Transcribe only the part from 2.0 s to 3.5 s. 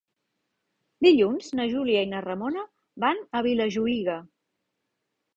i na Ramona van a